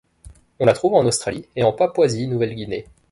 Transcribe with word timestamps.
On 0.59 0.65
la 0.65 0.73
trouve 0.73 0.95
en 0.95 1.05
Australie 1.05 1.45
et 1.55 1.61
en 1.61 1.73
Papouasie-Nouvelle-Guinée. 1.73 2.87